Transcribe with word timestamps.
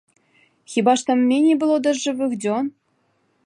Хіба 0.75 0.95
ж 1.01 1.05
там 1.11 1.21
меней 1.31 1.55
было 1.65 1.77
дажджавых 1.89 2.31
дзён? 2.43 2.65